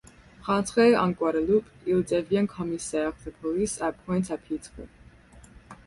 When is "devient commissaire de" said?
2.03-3.29